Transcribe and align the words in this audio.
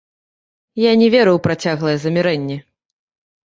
Я 0.83 0.91
не 1.03 1.11
веру 1.17 1.31
ў 1.35 1.39
працяглае 1.49 1.95
замірэнне. 2.09 2.61